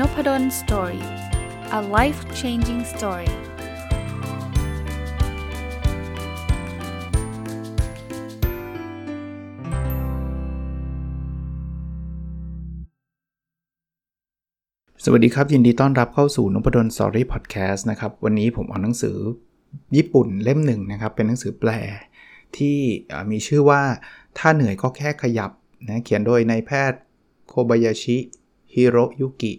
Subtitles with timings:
[0.00, 1.04] Nopadol Story
[1.78, 3.30] a life changing story
[15.04, 19.16] สวัสดีครับ ยินดีต้อนรับเข้าสู่นพดล Story Podcast นะครับ วันนี้ผมเอาหนังสือ
[19.96, 21.70] ญี่ปุ่นเล่มหนึ่งนะครับ เป็นหนังสือแปล
[22.56, 22.78] ที่
[23.30, 23.82] มีชื่อว่า
[24.38, 25.50] ถ้าเหนื่อยก็แค่ขยับ
[25.88, 27.00] นะเขียนโดยนายแพทย์
[27.48, 28.16] โคบายาชิ
[28.72, 29.54] ฮิโรยุกิ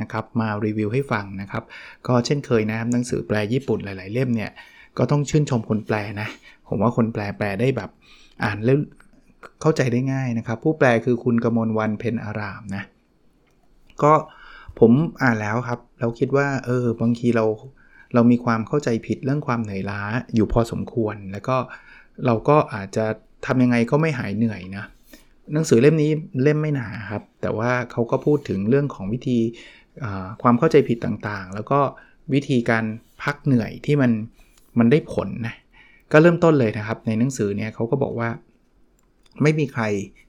[0.00, 1.64] นะครับมารีวิวให้ฟังนะครับ
[2.06, 4.50] ก็เช่นเคยนะครับหนังสือแปลญี่ปุ่นหลาย ๆ เล่มเนี่ย
[4.98, 6.28] ก็ต้องชื่นชมคนแปลนะ
[6.68, 7.90] ผมว่าคนแปลแปลได้แบบ
[8.44, 8.78] อ่านแล้ว
[9.60, 12.82] เข้าใจได้ง่ายนะครับ ผู้แปลคือคุณกมลวันเพนอารามนะ
[14.02, 14.12] ก็
[14.78, 14.92] ผม
[15.22, 17.44] อ่านแล้วครับ เราคิดว่าเออบางทีเรา
[18.14, 20.00] เรามีความเข้าใจผิดเรื่องความเหนื่อยล้า
[20.34, 21.56] อยู่พอสมควร แล้วก็
[22.26, 23.04] เราก็อาจจะ
[23.46, 24.84] ทำยังไงก็ไม่หายเหนื่อยนะ
[25.52, 26.10] หนังสือเล่มนี้
[26.42, 29.38] เล่มไม่หนาครับ แต่ว่าเขาก็พูดถึงเรื่องของวิธี
[30.42, 31.80] ความเข้าใจผิดต่างๆ แล้วก็
[32.32, 32.84] วิธีการ
[33.22, 34.10] พักเหนื่อยที่มัน
[34.78, 35.54] มันได้ผลนะ
[36.12, 38.28] ก็เริ่มต้นเลยนะครับ ในหนังสือเนี่ยเขาก็บอกว่า
[39.42, 39.84] ไม่มีใคร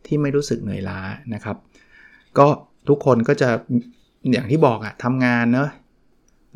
[0.06, 1.00] ที่ไม่รู้สึกเหนื่อยล้า
[1.34, 1.58] นะครับ
[2.38, 2.48] ก็
[2.90, 3.50] ทุกคนก็จะ
[4.32, 5.70] อย่างที่บอกอะทำงานเนอะ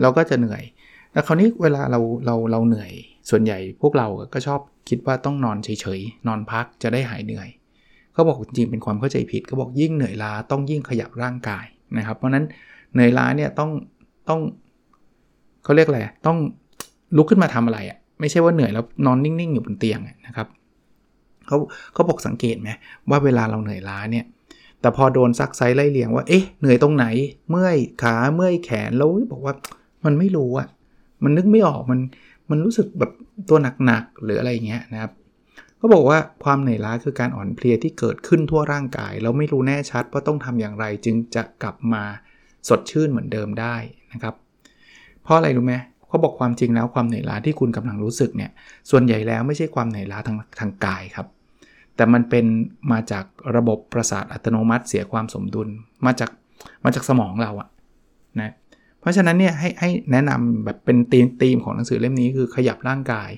[0.01, 0.63] เราก็จะเหนื่อย
[1.13, 2.91] แล้วคราวนี้เวลาเราเราเราเหนื่อย
[3.29, 7.49] ส่วนใหญ่พวกเราก็ชอบคิดว่าต้องนอนเฉยๆ นอนพักจะได้หายเหนื่อย
[8.13, 11.65] เขาบอกจริงเป็นความเข้าใจผิดเขาบอกยิ่งเหนื่อยล้าต้องยิ่งขยับร่างกาย
[11.97, 12.45] นะครับ เพราะนั้น
[12.93, 13.69] เหนื่อยล้าเนี่ยต้อง
[14.29, 14.39] ต้อง
[15.63, 16.37] เขาเรียกอะไรต้อง
[17.17, 20.47] ลุกขึ้นมาทำอะไรอะ่ะไม่ใช่ว่าเหนื่อยแล้วนอนนิ่งๆอยู่บนเตียงนะครับ
[21.47, 21.57] เขา
[21.93, 22.69] เขาบอกสังเกตไหม
[23.09, 24.25] ว่าเวลาเราเหนื่อยล้าเนี่ย
[24.81, 27.05] แต่พอโดนซักไซไล่เลียงว่า เอ๊ะ เหนื่อยตรงไหน
[27.49, 29.53] เมื่อยขาเมื่อยแขน แล้วบอกว่า
[30.05, 30.67] มันไม่รู้อะ่ะ
[31.23, 31.99] มันนึกไม่ออกมัน
[32.49, 33.11] มันรู้สึกแบบ
[33.49, 35.11] ตัวหนักๆหรืออะไรเงี้ยนะครับ
[35.77, 42.03] เขาบอกว่าความเหนื่อยล้าคือการอ่อนเพลียที่เกิดขึ้นทั่วร่างกาย แล้วไม่รู้แน่ชัดว่าต้องทำอย่างไรจึงจะกลับมา
[42.69, 43.75] สดชื่นเหมือนเดิมได้
[44.13, 44.35] นะครับ
[45.23, 45.75] เพราะอะไรรู้ไหม
[46.07, 48.51] เขาบอกความจริงแล้วความเหนื่อยล้าที่คุณกำลังรู้สึกเนี่ย
[48.89, 51.27] ส่วนใหญ่แล้วไม่ใช่ความเหนื่อยล้าทางทางกายครับ
[51.95, 52.45] แต่มันเป็น
[52.91, 55.67] มาจากระบบประสาทอัตโนมัติเสียความสมดุล
[56.05, 56.29] มาจาก
[56.83, 57.67] มาจากสมองเราอะ
[58.39, 58.53] นะ
[58.99, 63.29] เพราะฉะนั้นเนี่ยให้ให้แนะนำแบบเป็นธีมธีมของหนังสือเล่มนี้คือขยับร่างกาย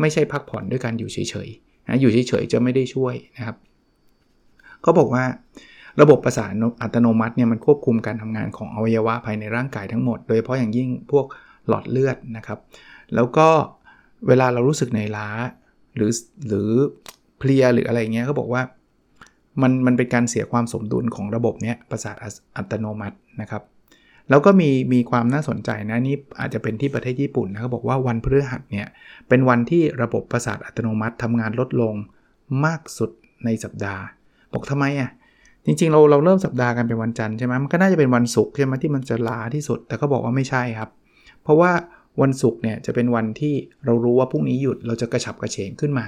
[0.00, 3.56] ไม่ใช่พักผ่อนด้วยการอยู่เฉยๆนะอยู่เฉยๆจะไม่ได้ช่วยนะครับ
[4.82, 5.24] เขาบอกว่า
[6.00, 6.50] ระบบประสาท
[6.82, 11.26] อัตโนมัติเนี่ยมันควบคุมการทำงานของอวัยวะภายในร่างกายทั้งหมด โดยเฉพาะอย่างยิ่งพวก
[11.68, 12.58] หลอดเลือดนะครับ
[13.14, 13.48] แล้วก็
[14.28, 15.28] เวลาเรารู้สึกในล้า
[15.96, 16.10] หรือ
[16.46, 16.70] หรือ
[17.38, 18.62] เพลียหรืออะไรเงี้ยเขาบอกว่า
[19.62, 22.16] มันมันเป็นการเสียความสมดุลของระบบเนี้ยประสาท
[22.56, 23.62] อัตโนมัตินะครับ
[24.28, 28.86] แล้วก็มีมีความน่าสนใจนะนี่อาจจะเป็นที่ประเทศญี่ปุ่นนะเขาบอกว่าวันพฤหัสเนี่ย
[29.28, 31.94] เป็นวันที่ระบบประสาทอัตโนมัติทำงานลดลง
[32.64, 33.10] มากสุด
[33.44, 34.02] ในสัปดาห์
[34.52, 35.10] บอกทำไมอะ
[35.66, 40.90] จริงๆ เราเราเริ่มสัปดาห์กันเป็นวันจันทร์ใช่ไหมมันก็น่าจะเป็นวันศุกร์ใช่ไหมที่มันจะลาที่สุด แต่ก็บอกว่าไม่ใช่ครับ
[41.42, 41.70] เพราะว่า
[42.20, 43.54] วันศุกร์เนี่ยจะเป็นวันที่
[43.84, 46.06] เรารู้ว่าพรุ่งนี้หยุดเราจะกระฉับกระเฉงขึ้นมา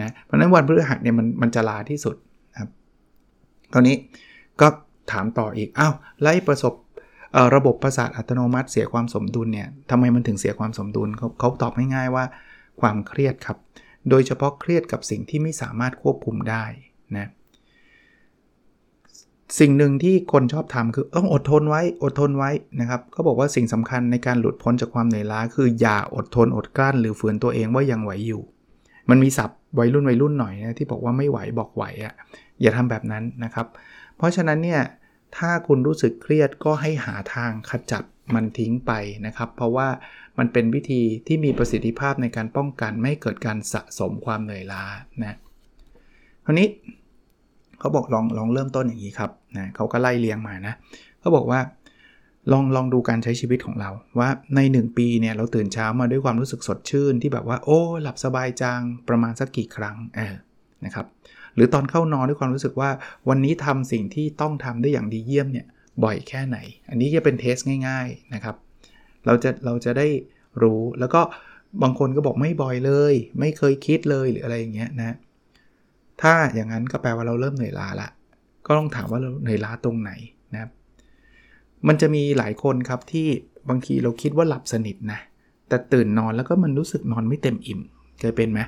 [0.00, 2.16] นะเพราะนั้นวันพฤหัสเนี่ยมันมันจะลาที่สุด
[2.58, 2.68] ครับ
[3.72, 3.96] คราวนี้
[4.60, 4.68] ก็
[5.12, 6.74] ถามต่ออีกอ้าวไล่ประสบ
[7.54, 12.24] ระบบประสาทอัตโนมัติเสียความสมดุลเนี่ยทำไมมันถึงเสียความสมดุลเขาเขาตอบง่ายๆว่า
[12.80, 13.58] ความเครียดครับ
[14.10, 16.64] โดยเฉพาะเครียดกับสิ่งที่ไม่สามารถควบคุมได้
[17.16, 17.28] นะ
[19.58, 22.50] สิ่งหนึ่งที่คนชอบทำคือต้องอดทนไว้อดทนไว้
[22.80, 28.42] นะครับเขาบอกว่าสิ่งสำคัญในการหลุดพ้นจากความเหนื่อยล้า คืออย่าอดทนอดกลั้น หรือฝืนตัวเองว่ายังไหวอยู่
[29.10, 32.14] มันมีศัพท์วัยรุ่นวัยรุ่นหน่อยนะที่บอกว่าไม่ไหวบอกไหวอะ่ะ
[32.60, 33.66] อย่าทำแบบนั้นนะครับ
[34.16, 34.82] เพราะฉะนั้นเนี่ย
[35.36, 38.92] ถ้าคุณรู้สึกเครียดก็ให้หาทางขจัดมันทิ้งไป
[39.26, 39.88] นะครับ เพราะว่า
[40.38, 44.84] มันเป็นวิธีที่มีประสิทธิภาพในการป้องกันไม่เกิดการสะสมความเหนื่อยล้า
[45.22, 45.36] นะ
[46.44, 46.68] คราวนี้
[47.80, 50.74] เขาบอกลองลองเริ่มต้นอย่างนี้ครับนะเขาก็ไล่เลียงมานะ
[51.20, 51.60] เขาบอกว่า
[52.52, 60.34] ลองลองดูการใช้ชีวิตของเรา ว่าใน 1 ปีเนี่ยเราตื่นเช้ามาด้วยความรู้สึกสดชื่น ที่แบบว่าโอ้ หลับสบายจังประมาณสักกี่ครั้งเออ
[60.84, 61.06] นะครับ
[61.54, 62.90] หรือตอนเข้านอนด้วยความรู้สึกว่า
[63.28, 65.66] วันนี้ทำสิ่งที่ต้องทำได้อย่างดีเยี่ยมเนี่ย
[66.04, 66.58] บ่อยแค่ไหน
[66.90, 67.56] อันนี้จะเป็นเทส
[67.88, 68.56] ง่าย ๆนะครับ
[69.26, 70.06] เราจะเราจะได้
[70.62, 71.20] รู้แล้วก็
[71.82, 75.16] บางคนก็บอกไม่บ่อยเลย ไม่เคยคิดเลยหรืออะไรอย่างเงี้ยนะ
[76.22, 78.08] ถ้าอย่างนั้นก็แปลว่าเราเริ่มเหนื่อยล้าละ
[78.66, 80.10] ก็ต้องถามว่าเราเหนื่อยล้าตรงไหน
[80.52, 80.70] นะครับ
[81.86, 83.26] มันจะมีหลายคนครับที่
[83.68, 85.20] บางทีเราคิดว่าหลับสนิทนะ
[85.68, 87.80] แต่ตื่นนอนแล้วก็มันรู้สึกนอนไม่เต็มอิ่ม
[88.20, 88.60] เคยเป็นไหม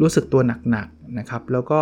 [0.00, 1.80] รู้สึกตัวหนักๆนะครับ แล้วก็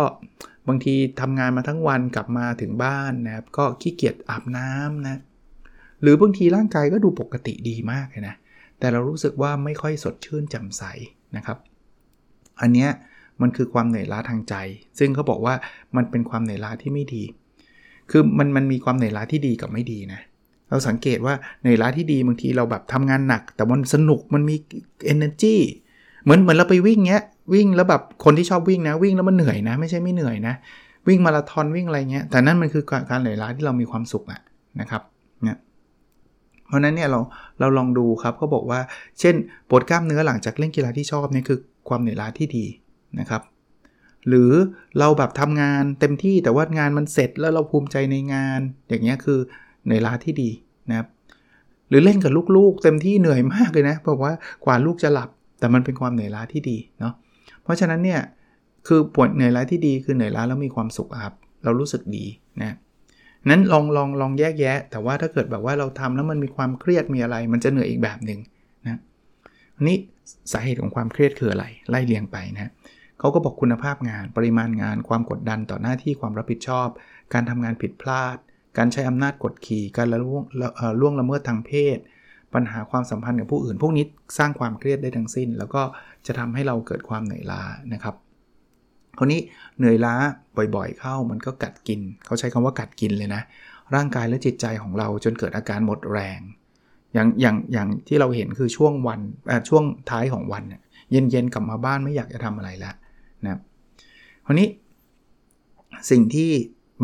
[0.67, 5.21] บางทีทำงานมาทั้งวันกลับมาถึงบ้านนะครับ ก็ขี้เกียจอาบน้ำนะ
[6.01, 8.35] หรือบางทีร่างกายก็ดูปกติดีมากเลยนะ
[8.79, 10.83] แต่เรารู้สึกว่าไม่ค่อยสดชื่นแจ่มใส
[11.35, 11.57] นะครับ
[12.61, 12.89] อันเนี้ย
[13.41, 14.55] มันคือความเหนื่อยล้าทางใจ
[14.99, 15.53] ซึ่งเขาบอกว่า
[15.95, 17.23] มันเป็นความเหนื่อยล้าที่ไม่ดี
[18.11, 20.21] คือมันมันมีความเหนื่อยล้าที่ดีกับไม่ดีนะ
[20.69, 24.55] เราสังเกตว่าเหนื่อยล้าที่ดีบางทีเราแบบทำงานหนัก แต่มันสนุกมันมี
[25.13, 25.55] energy
[26.23, 30.53] เหมือนเหมือนเราไปวิ่งเงี้ยวิ่งแล้วแบบคนที่ชอบวิ่งนะวิ่งแล้วมันเหนื่อยนะ ไม่ใช่ไม่เหนื่อยนะ
[31.07, 34.41] วิ่งมาราธอนวิ่งอะไรเงี้ยแต่นั่นมันคือการเหนื่อยล้าที่เรามีความสุขอะ
[34.79, 35.01] นะครับ
[35.43, 35.57] เนี่ย
[36.67, 37.19] เพราะนั้นเนี่ยเรา
[37.59, 38.79] เราลองดูครับเขาบอกว่า
[39.19, 39.35] เช่น
[39.69, 41.59] ปวดกล้ามเนื้อหลังจากเล่นกีฬาที่ชอบนี่คือ
[41.89, 42.65] ความเหนื่อยล้าที่ดี
[43.19, 43.41] นะครับ
[44.27, 44.51] หรือ
[44.99, 48.59] เราแบบทำงานเต็มที่แต่ว่างานมันเสร็จแล้วเราภูมิใจในงาน
[48.89, 49.39] อย่างเงี้ยคือ
[49.85, 50.49] เหนื่อยล้าที่ดี
[50.89, 51.07] นะครับ
[51.89, 54.33] หรือเล่นกับลูกๆ เต็มที่เหนื่อยมากเลยนะบอกว่า
[54.65, 55.29] กว่าลูกจะหลับ
[55.59, 57.13] แต่มันเป็นความเหนื่อยล้าที่ดีเนาะ
[57.63, 58.21] เพราะฉะนั้นเนี่ย
[58.87, 61.33] คือปวดเหนื่อยล้าที่ดีคือเหนื่อยล้าแล้วมีความสุขครับ
[61.63, 62.25] เรารู้สึกดี
[62.61, 62.75] นะ
[63.49, 68.39] นั้นลองลองลองแยกแยะ แต่ว่าถ้าเกิดแบบว่าเราทำแล้วมันมีความเครียดมีอะไร มันจะเหนื่อยอีกแบบหนึ่ง
[68.83, 68.99] นะ
[69.75, 69.97] อันนี้
[70.53, 72.71] สาเหตุของความเครียดคืออะไรไล่เรียงไปนะ
[73.19, 76.87] เขาก็บอกคุณภาพงาน ปริมาณงาน ความกดดันต่อหน้าที่ความรับผิดชอบ
[77.33, 78.37] การทำงานผิดพลาด
[78.77, 80.43] การใช้อำนาจกดขี่ การละล่วง
[80.99, 81.97] ล่วงละเมิดทางเพศ
[82.53, 84.05] ปัญหาความสัมพันธ์กับผู้อื่น พวกนี้
[84.37, 85.81] สร้างความเครียดได้ทั้งสิ้น แล้วก็
[86.27, 87.61] จะทำให้เราเกิดความเหนื่อยล้า
[87.93, 88.15] นะครับ
[89.17, 89.41] คราวนี้
[89.77, 90.15] เหนื่อยล้า
[90.75, 93.41] บ่อยๆ เข้ามันก็กัดกิน เขาใช้คำว่ากัดกินเลยนะ
[93.95, 96.39] ร่างกายและจิตใจของเราจนเกิดอาการหมดแรง
[97.13, 99.19] อย่างอย่างอย่างที่เราเห็นคือช่วงวัน
[99.69, 100.63] ช่วงท้ายของวัน
[101.11, 102.98] เย็นๆกลับมาบ้านไม่อยากจะทำอะไรแล้วนะ
[104.49, 104.69] ราวนี้
[106.09, 106.51] สิ่งที่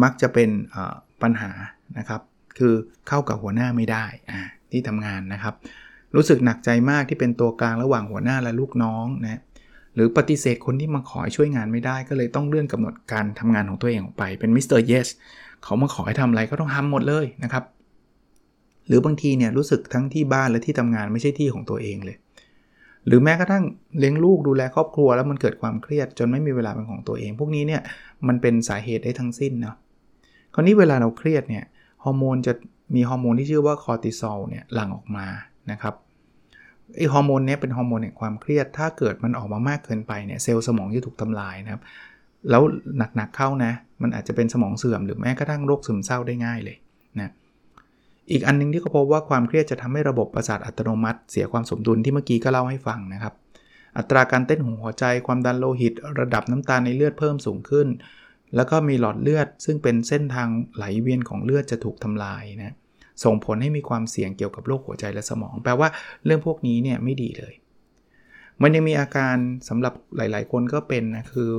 [0.03, 0.49] มักจะเป็น
[1.21, 1.51] ปัญหา
[1.97, 2.21] นะครับ
[2.57, 2.73] คือ
[3.07, 4.05] เข้ากับหัวหน้าไม่ได้
[4.71, 5.55] ที่ทำงานนะครับ
[6.15, 9.41] รู้สึกหนักใจมากที่เป็นตัวกลางระหว่างหัวหน้าและลูกน้องนะ
[9.95, 15.07] หรือปฏิเสธคนที่มาขอช่วยงานไม่ได้ ก็เลยต้องเลื่อนกำหนดการทำงานของตัวเองออกไปเป็นมิสเตอร์เยส
[15.63, 17.63] เขามาขอให้ทำอะไรก็ต้องทำหมดเลยนะครับ
[18.87, 22.17] หรือบางทีเนี่ยรู้สึกทั้งที่บ้านและที่ทำงานไม่ใช่ที่ของตัวเองเลย
[23.07, 23.63] หรือแม้กระทั่ง
[23.99, 27.81] เลี้ยงลูกดูแลครอบครัว แล้วมันเกิดความเครียดจนไม่มีเวลาเป็นของตัวเอง พวกนี้เนี่ย
[28.27, 29.75] มันเป็นสาเหตุได้ทั้งสิ้นเนาะ
[30.53, 31.63] คราวนี้เวลาเราเครียดเนี่ย
[32.03, 32.53] ฮอร์โมนจะ
[32.95, 35.27] มีฮอร์โมนที่ชื่อว่าคอร์ติซอลเนี่ยหลั่งออกมา
[35.71, 35.93] นะครับ
[36.95, 41.81] ไอฮอร์โมนนี้เป็นฮอร์โมนแห่งความเครียด ถ้าเกิดมันออกมามากเกินไปเนี่ยเซลล์สมองจะถูกทำลายนะครับ
[42.49, 42.61] แล้ว
[43.15, 46.77] หนักๆเข้านะ มันอาจจะเป็นสมองเสื่อมหรือแม้กระทั่งโรคซึมเศร้าได้ง่ายเลย
[48.31, 53.33] อีกอันนึงที่เขาพบว่าความเครียดจะทำให้ระบบประสาทอัตโนมัติ เสียความสมดุลที่เมื่อกี้ก็เล่าให้ฟังนะครับ
[53.97, 57.87] อัตราการเต้นของหัวใจความดันโลหิต ระดับน้ำตาลในเลือดเพิ่มสูงขึ้น
[58.55, 62.75] แล้วก็มีหลอดเลือด ซึ่งเป็นเส้นทางไหลเวียนของเลือดจะถูกทำลายนะ
[63.23, 65.89] ส่งผลให้มีความเสี่ยงเกี่ยวกับโรคหัวใจและสมอง แปลว่า
[66.25, 67.53] เรื่องพวกนี้เนี่ยไม่ดีเลย
[68.61, 69.35] มันยังมีอาการ
[69.69, 71.49] สำหรับหลาย ๆ คนก็เป็นนะคือ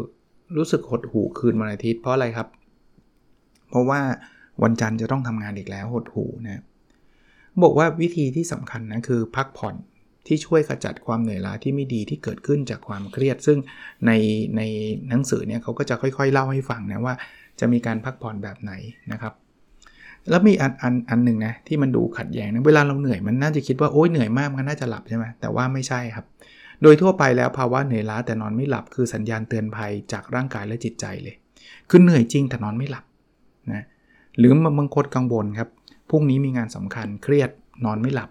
[0.56, 2.48] รู้สึกหดหู่คืนวันอาทิตย์เพราะอะไรครับ
[3.70, 4.00] เพราะว่า
[4.62, 6.62] วันจันทร์จะต้องทำงานอีกแล้วหดหูนะ
[7.62, 9.76] บอกว่าวิธีที่สำคัญนะคือพักผ่อน
[10.26, 13.58] ที่ช่วยขจัดความเหนื่อยล้าที่ไม่ดีที่เกิดขึ้นจากความเครียด ซึ่ง
[14.06, 14.12] ใน
[14.56, 14.62] ใน
[15.08, 17.14] หนังสือเนี่ยเขาก็จะค่อยๆ เล่าให้ฟังนะว่า
[17.61, 18.73] จะมีการพักผ่อนแบบไหน
[19.12, 19.32] นะครับ
[20.31, 26.26] แล้วมีอันอันอันหนึ่งนะที่มันดูขัดแย้งนะเวลาเราเหนื่อยมันน่าจะคิดว่าโอ้ยเหนื่อยมากมันน่าจะหลับใช่ไหมแต่ว่าไม่ใช่ครับ
[26.82, 31.37] โดยทั่วไปแล้วภาวะเหนื่อยล้าแต่นอนไม่หลับคือสัญญาณเตือนภัยจากร่างกายและจิตใจเลย
[31.91, 33.05] คือเหนื่อยจริงแต่นอนไม่หลับ
[34.38, 35.69] หรือบางคนกังวลครับ
[36.11, 37.50] พรุ่งนี้มีงานสำคัญเครียด
[37.85, 38.31] นอนไม่หลับ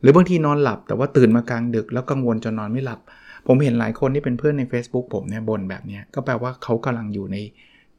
[0.00, 3.00] หรือบางทีนอนหลับ แต่ว่าตื่นมากลางดึกแล้วกังวลจนนอนไม่หลับ
[3.46, 7.36] ผมเห็นหลายคนที่เป็นเพื่อนใน Facebook ผมเนี่ยบ่นแบบนี้ก็แปลว่าเขากำลังอยู่ใน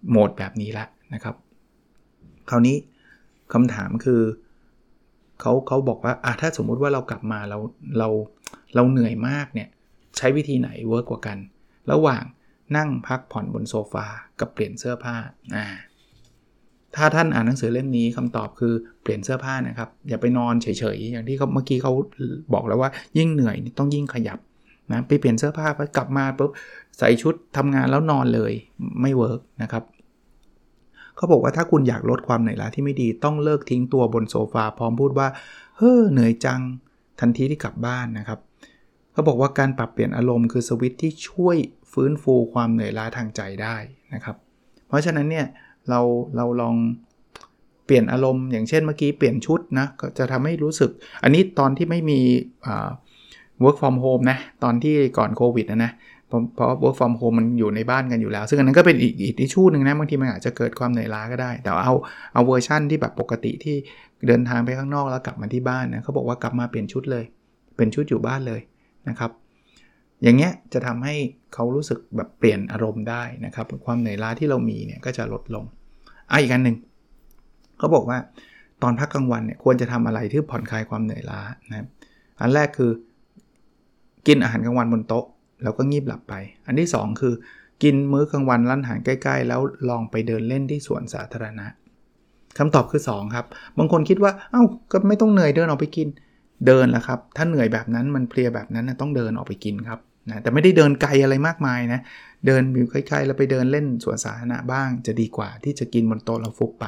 [0.10, 1.36] โหมดแบบนี้แล้วนะครับ
[2.50, 2.76] คราวนี้
[3.54, 4.22] คำถามคือ
[5.42, 7.58] เขาเขาบอกว่าอะถ้าสมมุติว่าเรากลับมาเรา
[7.98, 8.10] เรา
[8.76, 9.70] เราเหนื่อยมากเนี่ย
[10.18, 11.38] ใช้วิธีไหน work กว่ากัน
[11.92, 12.24] ระหว่าง
[12.78, 14.06] นั่งพักผ่อนบนโซฟา
[14.40, 15.16] กับเปลี่ยนเสื้อผ้า
[15.56, 15.66] อ่า
[16.96, 21.92] ถ้าท่านอ่านหนังสือเล่มนี้คำตอบคือเปลี่ยนเสื้อผ้านะครับ อย่าไปนอนเฉยๆ อย่างที่เขาเมื่อกี้เขา
[22.54, 24.40] บอกแล้วว่ายิ่งเหนื่อยต้องยิ่งขยับ
[24.92, 26.52] นะไปเปลี่ยนเสื้อผ้าไปกลับมาปุ๊บ
[26.98, 28.54] ใส่ชุดทำงานแล้วนอนเลย
[29.02, 29.84] ไม่ work นะครับ
[31.16, 35.28] เขาบอกว่าถ้าคุณอยากลดความเหนื่อยล้าที่ไม่ดีต้องเลิกทิ้งตัวบนโซฟาพร้อมพูดว่า
[35.78, 36.62] เฮ้อเหนื่อยจัง
[37.20, 38.40] ทันทีที่กลับบ้านนะครับ
[39.14, 41.58] เขาบอกว่าการปรับเปลี่ยนอารมณ์คือสวิตช์ที่ช่วย
[41.92, 43.76] ฟื้นฟูความเหนื่อยล้าทางใจได้
[44.14, 44.36] นะครับ
[44.88, 45.46] เพราะฉะนั้นเนี่ย
[45.90, 46.00] เรา
[46.36, 46.76] เราลอง
[47.86, 50.92] เปลี่ยนอารมณ์อย่างเช่นเมื่อกี้เปลี่ยนชุดนะก็จะทำให้รู้สึก
[51.24, 52.20] อันนี้ตอนที่ไม่มี
[53.64, 55.92] work from home นะ ตอนที่ก่อนโควิดนะนะ
[56.28, 61.94] เพราะ work from home มันอยู่ในบ้านกันอยู่แล้ว ซึ่งอันนั้นก็เป็นอีกอีก issue หนึ่งนะบางทีมันอาจจะเกิดความเหนื่อยล้าก็ได้ แต่เอา
[62.34, 63.76] เอาเวอร์ชั่นที่แบบปกติที่
[64.28, 67.26] เดินทางไปข้างนอกแล้วกลับมาที่บ้านนะเขาบอกว่ากลับมาเปลี่ยนชุดเลย
[67.78, 68.62] เป็นชุดอยู่บ้านเลย
[69.10, 69.32] นะครับ
[70.24, 71.16] อย่างเงี้ยจะทำให้
[71.54, 75.66] เขารู้สึกแบบเปลี่ยนอารมณ์ได้นะครับ ความเหนื่อยล้าที่เรามีเนี่ยก็จะลดลง
[76.32, 76.78] อะอีกอันหนึ่ง
[77.78, 78.18] เขาบอกว่า
[78.84, 81.88] ตอนพักกลางวันเนี่ยควรจะทำอะไรที่ผ่อนคลายความเหนื่อยล้านะครับ
[82.40, 82.92] อันแรกคือ
[84.28, 85.26] กินอาหารกลางวันบนโต๊ะ
[85.64, 86.34] แล้วก็งีบหลับไป
[86.66, 87.34] อันที่ 2 คือ
[87.84, 91.68] กินมื้อกลางวันร้านอาหารใกล้ ๆ แล้วลองไปเดินเล่นที่สวนสาธารณะ
[92.58, 93.46] คำตอบคือ 2 ครับ
[93.78, 96.08] บางคนคิดว่าเอา้าก็ไม่ต้องเหนื่อยเดินออกไปกิน
[96.68, 100.00] เดินแหละครับ ถ้าเหนื่อยแบบนั้นมันเพลียแบบนั้นนะต้องเดินออกไปกินครับ
[100.30, 102.02] นะแต่ไม่ได้เดินไกลอะไรมากมายนะ
[102.46, 106.86] เดินอยู่ใกล้ๆแล้วไปเดินเล่นสวนสาธารณะบ้าง จะดีกว่าที่จะกินบนโต๊ะแล้วฟุบไป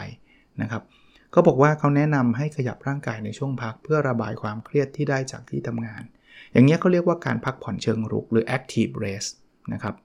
[0.62, 0.84] นะครับ
[1.32, 6.04] เขาบอกว่าเขาแนะนำให้ขยับร่างกายในช่วงพัก เพื่อระบายความเครียดที่ได้จากที่ทำงาน
[6.52, 9.30] อย่างนี้เขาเรียกว่าการพักผ่อนเชิงรุกหรือ active rest
[9.74, 9.96] นะครับ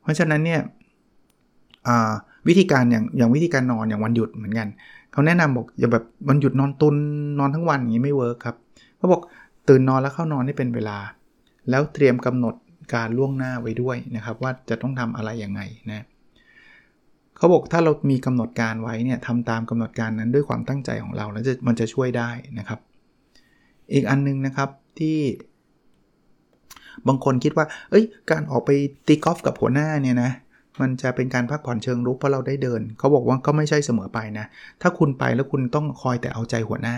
[0.00, 0.60] เพราะฉะนั้นเนี่ย
[2.48, 4.68] วิธีการอย่างอย่างวิธีการนอนอย่างวันหยุดเหมือนกัน
[5.12, 6.96] เขาแนะนำบอกอย่าแบบวันหยุดนอนตุน
[7.38, 8.56] นอนทั้งวันอย่างนี้ไม่เวิร์กครับ
[8.98, 9.20] เขาบอก
[9.68, 10.98] ตื่นนอนแล้วเข้านอนให้เป็นเวลา
[11.70, 12.54] แล้วเตรียมกำหนด
[12.94, 15.60] การล่วงหน้าไว้ด้วยนะครับ ว่าจะต้องทำอะไรยังไง
[15.90, 16.06] นะ
[17.36, 22.80] เขาบอกถ้าเรามีกำหนดการไว้เนี่ยทำตามกำหนดการนั้นด้วยความตั้งใจของเราแล้วจะมันจะช่วยได้นะครับ
[23.92, 25.18] อีกอันนึงนะครับที่
[27.08, 28.70] บางคนคิดว่า เอ้ย การออกไป
[29.06, 30.30] ตีกอล์ฟกับหัวหน้าเนี่ยนะ
[30.80, 34.46] มันจะเป็นการพักผ่อนเชิงรุกเพราะเราได้เดิน เขาบอกว่าก็ไม่ใช่เสมอไปนะ
[34.82, 36.96] ถ้าคุณไปแล้วคุณต้องคอยแต่เอาใจหัวหน้า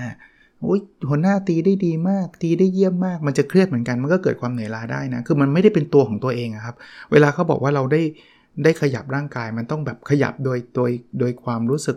[0.61, 6.77] โอ้ยหัวหน้าตีได้ดีมาก ตีได้เยี่ยมมาก มันจะเครียดเหมือนกัน มันก็เกิดความเหนื่อยล้าได้นะ คือมันไม่ได้เป็นตัวของตัวเองครับ
[7.13, 8.03] เวลาเขาบอกว่าเราได้
[8.65, 11.97] ได้ขยับร่างกาย มันต้องแบบขยับโดยโดยโดยความรู้สึก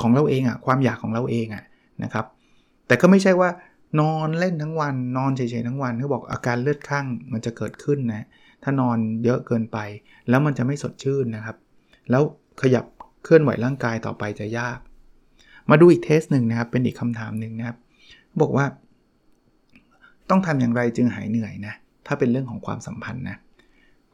[0.00, 1.64] ของเราเองอะความอยากของเราเองอะ
[2.02, 2.26] นะครับ
[2.86, 3.50] แต่ก็ไม่ใช่ว่า
[4.00, 8.26] นอนเล่นทั้งวัน นอนเฉยๆทั้งวันเขาบอกอาการเลือดข้างมันจะเกิดขึ้นนะ
[8.62, 9.78] ถ้านอนเยอะเกินไป
[10.28, 11.56] แล้วมันจะไม่สดชื่นนะครับ
[12.10, 12.22] แล้ว
[12.62, 12.84] ขยับ
[13.24, 14.78] เคลื่อนไหวร่างกายต่อไปจะยาก
[15.70, 17.76] มาดูอีกเทสหนึ่งนะครับ เป็นอีกคำถามหนึ่งนะครับ
[18.40, 18.66] บอกว่า
[20.30, 21.74] ต้องทำอย่างไรจึงหายเหนื่อยนะ
[22.06, 23.36] ถ้าเป็นเรื่องของความสัมพันธ์นะ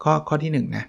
[0.02, 0.84] ข้อข้อที่1นนะ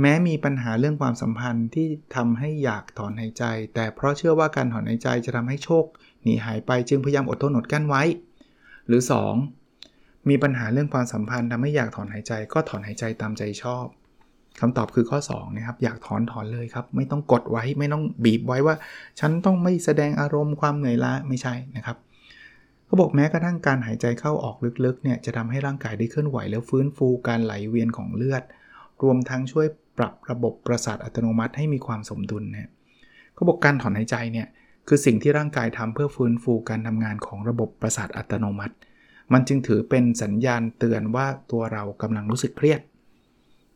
[0.00, 1.86] แม้มีปัญหาเรื่องความสัมพันธ์ที่
[2.16, 3.44] ทำให้อยากถอนหายใจ
[3.74, 5.84] แต่เพราะเชื่อว่าการถอนหายใจจะทำให้โชค
[6.22, 8.02] หนีหายไปจึงพยายามอดทนอดกั้นไว้
[8.86, 9.02] หรือ
[9.64, 10.28] 2.
[10.28, 13.86] มีปัญหาเรื่องความสัมพันธ์ทำให้อยากถอนหายใจก็ถอนหายใจตามใจชอบ
[14.60, 18.74] คำตอบคือข้อ2นะครับอยากถอนถอนเลยครับ ไม่ต้องกดไว้ไม่ต้องบีบไว้ว่า
[19.20, 21.96] ฉันต้องไม่แสดงอารมณ์ความเหนื่อยล้าไม่ใช่นะครับ
[22.86, 28.42] เขาบอกแม้กระทั่งการหายใจเข้าออกลึกๆเนี่ยจะทำให้ร่างกายได้เคลื่อนไหวแล้วฟื้นฟูการไหลเวียนของเลือด
[29.02, 29.66] รวมทั้งช่วย
[29.98, 32.70] ปรับระบบประสาทอัตโนมัติให้มีความสมดุลเนะ
[33.34, 34.46] เขาบอกการถอนหายใจเนี่ย
[34.88, 38.74] คือสิ่งที่ร่างกายทำเพื่อฟื้นฟูการทำงานของระบบประสาทอัตโนมัติ
[39.32, 42.80] มันจึงถือเป็นสัญญาณเตือนว่าตัวเรากำลังรู้สึกเครียด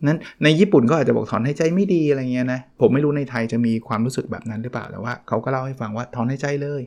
[0.06, 6.82] นั้นในญี่ปุ่นก็อาจจะบอกถอนหายใจไม่ดีอะไรเงี้ยนะ ผมไม่รู้ในไทยจะมีความรู้สึกแบบนั้นหรือเปล่าแต่ว่าเขาก็เล่าให้ฟังว่าถอนหายใจเลย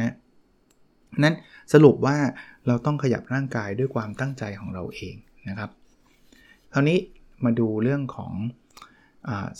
[0.00, 0.14] นะ
[1.22, 1.34] นั้น
[1.72, 2.16] สรุปว่า
[2.66, 5.14] เราต้องขยับร่างกายด้วยความตั้งใจของเราเอง
[5.48, 5.70] นะครับ
[6.72, 6.98] คราวนี้
[7.44, 8.32] มาดูเรื่องของ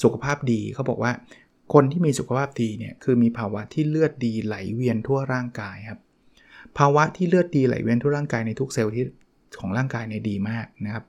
[0.03, 1.13] สุขภาพดีเขาบอกว่า
[1.75, 6.01] คนที่มีสุขภาพดีเนี่ยคือมีภาวะที่เลือดดีไหลเวียนทั่วร่างกายครับ
[6.79, 9.05] ภาวะที่เลือดดีไหลเวียนทั่วร่างกายในทุกเซลล์ที่
[9.61, 11.05] ของร่างกายเนี่ยดีมากนะครับ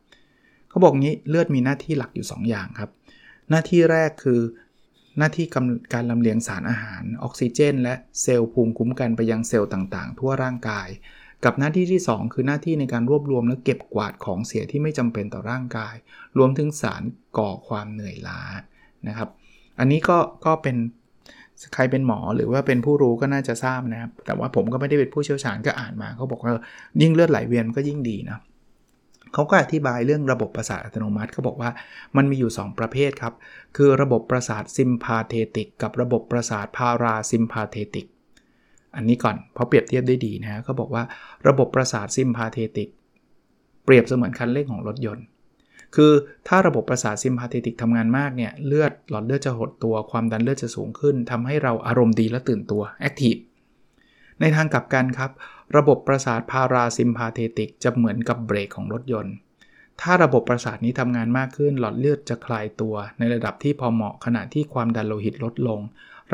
[0.70, 2.90] เขาบอกงี้เลือดมีหน้าที่หลักอยู่ 2 อย่างครับ
[3.50, 4.42] หน้าที่แรกคือ
[5.18, 5.46] หน้าที่
[5.94, 10.88] การลำเลียงสารอาหาร ออกซิเจน และเซลล์ภูมิคุ้มกันไปยังเซลล์ต่างๆ ทั่วร่างกาย
[11.46, 15.96] กับหน้าที่ที่ 2 คือหน้าที่ในการรวบรวมและเก็บกวาดของเสียที่ไม่จำเป็นต่อร่างกาย
[16.38, 17.04] รวมถึงสาร
[17.38, 18.42] ก่อความเหนื่อยล้า
[19.08, 19.30] นะครับ
[19.80, 20.78] อันนี้ก็ก็เป็น
[21.74, 26.54] ใครเป็นหมอหรือว่าเป็นผู้รู้ก็น่าจะทราบนะครับ แต่ว่าผมก็ไม่ได้เป็นผู้เชี่ยวชาญก็อ่านมาเขาบอกว่า
[27.02, 28.40] ยิ่งเลือดไหลเวียนก็ยิ่งดีนะ
[29.34, 31.70] เขาก็อธิบายเรื่องระบบประสาทอัตโนมัติเขาบอกว่า
[32.18, 33.34] มันมีอยู่ 2 ประเภทครับ
[33.78, 38.08] คือระบบประสาทซิมพาเทติกกับระบบประสาทพาราซิมพาเทติก
[38.96, 41.04] อันนี้ก่อนเพราะเปรียบเทียบได้ดีนะเขาบอกว่า
[41.48, 42.90] ระบบประสาทซิมพาเทติก
[43.86, 45.26] เปรียบเสมือนคันเร่งของรถยนต์
[45.96, 46.12] คือ
[46.48, 53.36] ถ้าระบบประสาทซิมพาเทติกทำงานมากเนี่ยเลือดหลอดเลือดจะหดตัวความดันเลือดจะสูงขึ้นทำให้เราอารมณ์ดีและตื่นตัว active
[54.42, 55.32] ในทางกลับกันครับ
[55.78, 59.34] ระบบประสาทพาราซิมพาเทติกจะเหมือนกับเบรกของรถยนต์
[60.02, 65.80] ถ้าระบบประสาทนี้ทำงานมากขึ้น หลอดเลือดจะคลายตัว ในระดับที่พอเหมาะขณะที่ความดันโลหิตลดลง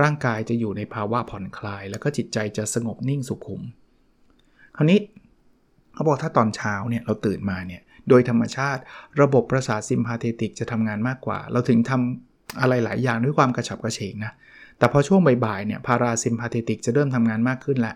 [0.02, 3.62] ร่างกายจะอยู่ในภาวะผ่อนคลาย แล้วก็จิตใจจะสงบนิ่งสุขุม
[4.76, 5.00] คราวนี้
[5.94, 8.82] เขาบอกถ้าตอนเช้าเนี่ยเราตื่นมาเนี่ยโดยธรรมชาติ
[9.22, 14.34] ระบบประสาทซิมพาเทติกจะทำงานมากกว่า เราถึงทำอะไรหลายอย่างด้วยความกระฉับกระเฉงนะ
[14.78, 17.96] แต่พอช่วงบ่ายๆเนี่ยพาราซิมพาเทติกจะเริ่มทำงานมากขึ้นแหละ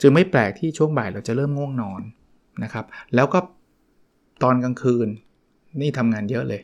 [0.00, 2.02] จึงไม่แปลกที่ช่วงบ่ายเราจะเริ่มง่วงนอน
[2.62, 3.38] นะครับ แล้วก็
[4.42, 5.08] ตอนกลางคืน
[5.80, 6.62] นี่ทำงานเยอะเลย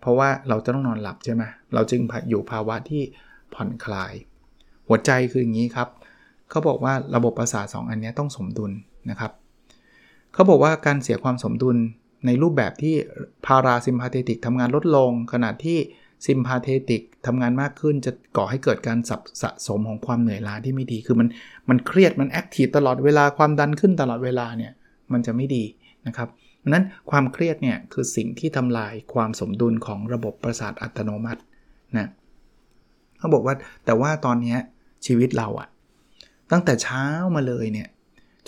[0.00, 1.42] เพราะว่าเราจะต้องนอนหลับใช่ไหม
[1.74, 3.02] เราจึงอยู่ภาวะที่
[3.54, 4.12] ผ่อนคลาย
[4.88, 5.88] หัวใจคืออย่างนี้ครับ
[6.50, 8.72] เขาบอกว่าระบบประสาท2อันนี้ต้องสมดุล
[9.10, 9.32] นะครับ
[10.32, 11.76] เขาบอกว่าการเสียความสมดุล
[12.26, 12.94] ในรูปแบบที่
[13.46, 15.78] พาราซิมพาเทติกทำงานลดลง ขณะที่
[16.26, 21.28] ซิมพาเทติก ทำงานมากขึ้นจะก่อให้เกิดการสับสะสมของความเหนื่อยล้าที่ไม่ดี คือมัน
[21.68, 24.72] มันเครียดมันแอคทีฟตลอดเวลาความดันขึ้นตลอดเวลาเนี่ย
[25.12, 25.64] มันจะไม่ดี
[26.06, 26.28] นะครับ
[26.62, 31.40] ดังนั้นความเครียดเนี่ยคือสิ่งที่ทำลายความสมดุลของระบบประสาทอัตโนมัติ
[31.96, 32.08] นะ
[33.18, 33.54] เขาบอกว่า
[33.84, 34.56] แต่ว่าตอนนี้
[35.06, 35.68] ชีวิตเราอะ
[36.52, 37.04] ตั้งแต่เช้า
[37.34, 37.88] มาเลยเนี่ย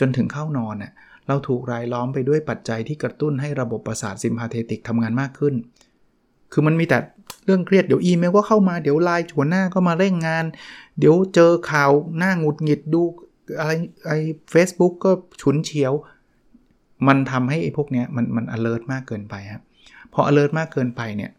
[0.00, 0.92] จนถึงเข้านอนอะ
[1.28, 5.54] เราถูกรายล้อมไปด้วยปัจจัยที่กระตุ้นให้ระบบประสาทซิมพาเทติกทำงานมากขึ้น
[6.52, 6.98] คือมันมีแต่
[7.44, 10.44] เรื่องเครียดเดี๋ยวอีเมลก็เข้ามาเดี๋ยวไลน์หัวหน้าก็มาเร่งงาน
[10.98, 13.02] เดี๋ยวเจอข่าวหน้าหงุดหงิดดู
[13.58, 13.70] อะไร
[14.06, 14.18] ไอ้
[14.50, 15.92] เฟซบุ๊กก็ฉุนเฉียว
[17.08, 19.62] มันทำให้ไอ้พวกเนี้ยมันมัน alert มากเกินไปครับ
[20.12, 21.30] พอ alert มากเกินไปเนี่ย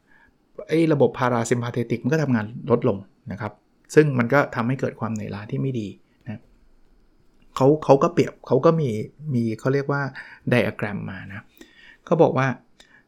[0.70, 2.98] ไอ้ระบบพาราซิมพาเทติกมันก็ทำงานลดลง
[3.32, 3.54] นะครับ
[3.96, 5.88] ซึ่งมันก็ทำให้เกิดความเหนื่อยล้าที่ไม่ดี
[6.26, 6.42] นะ
[7.56, 8.90] เขาเขาก็เปรียบเขาก็มี
[9.34, 10.02] มีเขาเรียกว่า
[10.50, 11.42] ไดอะแกรมมานะ
[12.06, 12.48] เขาบอกว่า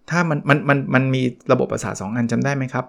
[0.10, 2.86] ถ้ามันมันมันมันมีระบบประสาท2อันจำได้ไหมครับ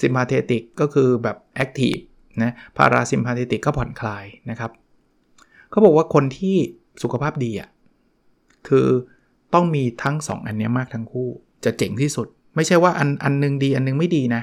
[0.00, 1.96] ซิมพาเทติกก็คือแบบ active
[2.42, 4.70] นะพาราซิมพาเทติกก็ผ่อนคลายนะครับ
[5.70, 6.56] เขาบอกว่าคนที่
[7.02, 7.68] สุขภาพดีอะ
[8.68, 8.86] คือ
[9.54, 11.28] ต้องมีทั้ง 2 อันนี้มากทั้งคู่
[11.64, 14.42] จะเจ๋งที่สุด ไม่ใช่ว่าอันอันนึงดีอันนึงไม่ดีนะ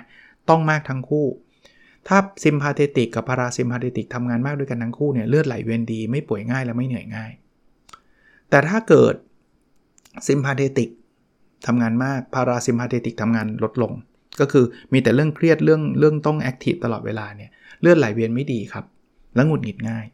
[0.49, 1.25] ต้องมากทั้งคู่
[2.07, 7.31] ถ้าซิมพาเทติกกับพาราซิมพาเทติกทำงานมากด้วยกันทั้งคู่เนี่ยเลือดไหลเวียนดี ไม่ป่วยง่ายและไม่เหนื่อยง่าย
[8.49, 9.13] แต่ถ้าเกิด
[10.27, 10.89] ซิมพาเทติก
[11.67, 13.91] ทำงานมากพาราซิมพาเทติกทำงานลดลง
[14.39, 17.49] ก็คือมีแต่เรื่องเครียดเรื่องเรื่องต้อง active ตลอดเวลาเนี่ย
[17.81, 18.85] เลือดไหลเวียนไม่ดีครับ
[19.35, 20.05] และหงุดหงิดง่าย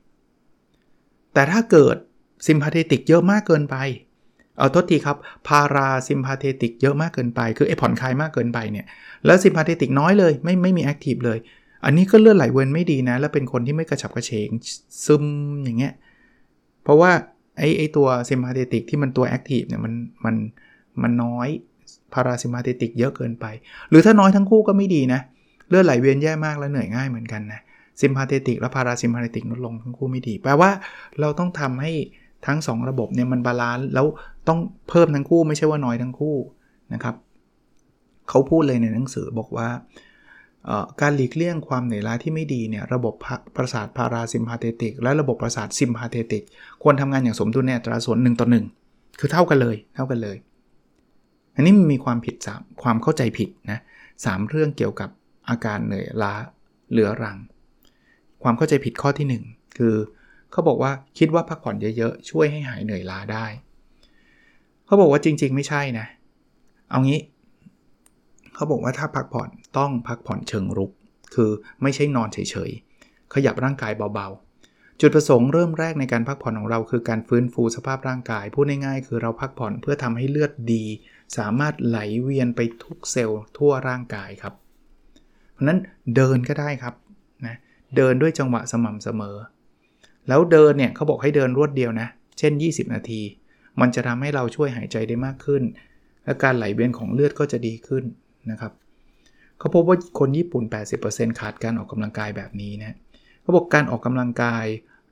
[1.33, 1.95] แต่ถ้าเกิด
[2.47, 3.75] ซิมพาเทติกเยอะมากเกินไป
[4.57, 8.85] เอาโทษทีครับพาราซิมพาเทติกเยอะมากเกินไป คือไอผ่อนคลายมากเกินไปเนี่ย
[9.25, 11.37] แล้วซิมพาเทติกน้อยเลยไม่ไม่มี active เลย
[11.85, 14.49] อันนี้ก็เลือดไหลเวียนไม่ดีนะ แล้วเป็นคนที่ไม่กระฉับกระเฉง
[15.05, 15.25] ซึม
[15.63, 15.93] อย่างเงี้ย
[16.83, 17.11] เพราะว่า
[17.57, 19.93] ไอไอตัวซิมพาเทติกที่มันตัว active เนี่ยมัน
[20.25, 20.64] มันม
[21.01, 21.47] มันน้อย
[22.13, 23.45] พาราซิมพาเทติกเยอะเกินไป
[23.89, 25.21] หรือถ้าน้อยทั้งคู่ก็ไม่ดีนะ
[25.69, 27.61] เลือดไหลเวียนแย่มากและเหนื่อยง่ายเหมือนกันนะ
[28.01, 30.69] sympathetic และ parasympathetic ลดลงทั้งคู่ไม่ดี แปลว่า
[31.19, 31.91] เราต้องทำให้
[32.47, 34.05] ทั้ง 2 ระบบเนี่ยมัน balance แล้ว
[34.47, 34.59] ต้อง
[34.89, 36.35] เพิ่มทั้งคู่ไม่ใช่ว่าน้อยทั้งคู่
[36.93, 37.15] นะครับ
[38.29, 39.67] เขาพูดเลยในหนังสือบอกว่า
[41.01, 43.13] การหลีกเลี่ยงความเหนื่อยล้าที่ไม่ดีเนี่ยระบบ
[43.55, 46.43] ประสาท parasympathetic และระบบประสาท sympathetic
[46.83, 48.47] ควรทำงานอย่างสมดุลในอัตราส่วน1ต่อ
[48.83, 50.37] 1คือเท่ากันเลย เท่ากันเลย
[51.55, 53.79] อันนี้มันมีความผิดสามความเข้าใจผิดนะ
[54.25, 55.09] สเรื่องเกี่ยวกับ
[55.49, 56.33] อาการเหนื่อยล้า
[56.91, 57.37] เหลือรัง
[58.43, 59.95] ความเข้าใจผิดข้อที่ 1 คือ
[60.51, 63.45] เขาบอกว่าคิดว่าพักผ่อนเยอะๆ ช่วยให้หายเหนื่อยล้าได้
[64.85, 66.07] เขาบอกว่าจริงๆ ไม่ใช่นะ
[66.89, 67.19] เอางี้
[68.55, 70.91] เขาบอกว่าถ้าพักผ่อนต้องพักผ่อนเชิงรุก
[71.35, 80.83] คือไม่ใช่นอนเฉยๆ ขยับร่างกายเบาๆ จุดประสงค์เริ่มแรกในการพักผ่อนของเราคือการฟื้นฟูสภาพร่างกาย พูดง่ายๆ คือเราพักผ่อนเพื่อทำให้เลือดดี
[81.37, 84.53] สามารถไหลเวียนไปทุกเซลล์ทั่วร่างกายครับ
[85.51, 85.79] เพราะนั้น
[86.15, 86.95] เดินก็ได้ครับ
[87.45, 87.55] นะ
[87.95, 89.35] เดินด้วยจังหวะสม่ำเสมอ
[90.27, 92.07] แล้วเดินเนี่ยเขาบอกให้เดินรวดเดียวนะ
[92.39, 93.21] เช่น 20 นาที
[93.79, 95.63] มันจะทำให้เราช่วยหายใจได้มากขึ้น
[96.25, 98.03] และการไหลเวียนของเลือดก็จะดีขึ้น
[98.51, 98.71] นะครับ
[99.59, 100.63] เขาพบว่าคนญี่ปุ่น
[101.01, 102.95] 80%ขาดการออกกำลังกายแบบนี้นะ
[103.41, 104.65] เขาบอกการออกกำลังกาย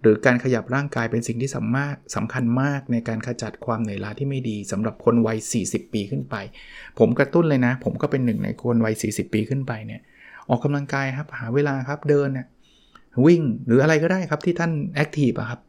[0.03, 6.35] หรือการขยับร่างกายเป็นสิ่งที่สำมากสำคัญมากในการขจัดความเหนื่อยล้าที่ไม่ดีสำหรับคนวัย 40 ปีขึ้นไป
[6.99, 10.01] ผมกระตุ้นเลยนะ ผมก็เป็นหนึ่งในคนวัย 40 ปีขึ้นไปเนี่ย
[10.49, 12.47] ออกกำลังกายครับหาเวลาครับเดินเนี่ย
[13.25, 15.61] วิ่งหรืออะไรก็ได้ครับที่ท่านแอคทีฟครับ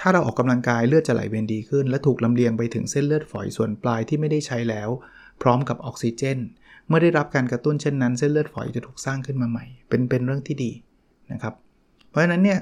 [0.00, 4.88] ถ้าเราออกกำลังกายเลือดจะไหลเวียนดีขึ้น และถูกลำเลียงไปถึงเส้นเลือดฝอยส่วนปลายที่ไม่ได้ใช้แล้ว
[5.42, 6.38] พร้อมกับออกซิเจน
[6.88, 10.70] เมื่อได้รับการกระตุ้นเช่นนั้นเส้นเลือดฝอยจะถูกสร้างขึ้นมาใหม่ เป็นเป็นเรื่องที่ดี
[11.32, 11.54] นะครับ
[12.16, 12.60] ราะฉะนั้นเนี่ย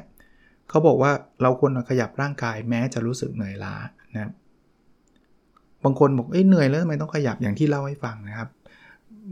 [0.68, 1.12] เขาบอกว่า
[1.42, 3.74] เราควรขยับร่างกายแม้จะรู้สึกเหนื่อยล้า
[4.14, 8.48] นะครับางคนบอกเอ้ยเหนื่อยแล้วทำไมต้องขยับอย่างที่เล่าให้ฟังนะครับ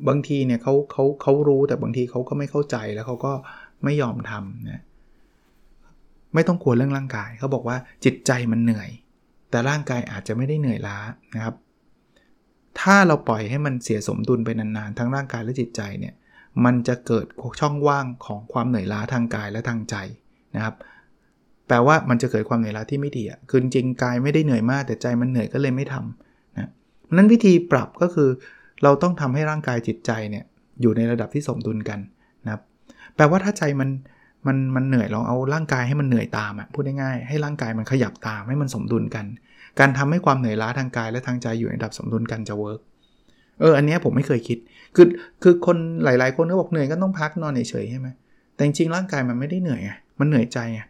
[0.08, 3.32] บางทีเนี่ยเขาเขาเขารู้แต่บางทีเขาก็ไม่เข้าใจแล้วเขาก็
[3.84, 4.82] ไม่ยอมทำนะ
[6.34, 8.90] ไม่ต้องกลัวเรื่องร่างกายเขาบอกว่าจิตใจมันเหนื่อย
[9.50, 10.98] แต่ร่างกายอาจจะไม่ได้เหนื่อยล้า
[11.34, 11.54] นะครับ
[12.80, 16.14] ถ้าเราปล่อยให้มันเสียสมดุลไปนานๆทั้งร่างกายและจิตใจเนี่ย
[16.64, 17.26] มันจะเกิด
[17.60, 19.96] ช่องว่างของความเหนื่อยล้าทางกายและทางใจ
[20.54, 20.74] นะครับ
[21.68, 26.70] แปลว่ามันจะเกิดความเหนื่อยล้าที่ไม่ดีอะคือจริงกายไม่ได้เหนื่อยมากแต่ใจมันเหนื่อยก็เลยไม่ทำนะ
[27.16, 28.28] นั้นวิธีปรับก็คือ
[28.82, 30.44] เราต้องทำให้ร่างกายจิตใจเนี่ย
[30.80, 32.00] อยู่ในระดับที่สมดุลกัน
[32.44, 32.62] นะครับ
[33.14, 33.90] แปลว่าถ้าใจมัน
[34.46, 39.26] มันมันเหนื่อยลองเอาร่างกายให้มันเหนื่อยตามอะพูดง่ายๆให้ร่างกายมันขยับตามให้มันสมดุลกัน
[39.78, 42.80] การทำให้ความเหนื่อยล้าทางกายและทางใจอยู่ในระดับสมดุลกันจะเวิร์ก
[43.62, 44.58] เอออันนี้ผมไม่เคยคิด
[44.96, 45.06] คือ
[45.42, 48.08] คือคนหลาย ๆ คนก็บอกเหนื่อยก็ต้องพักนอนเฉยใช่ไหม
[48.54, 50.80] แต่จริงๆร่างกายมันไม่ได้เหนื่อยไงมันเหนื่อยใจไง